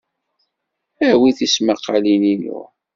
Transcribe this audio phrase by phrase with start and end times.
[1.09, 2.59] Awi tismaqalin-inu.